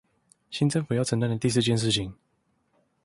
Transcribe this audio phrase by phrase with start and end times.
[0.49, 2.11] 新政府要承擔的第四件事情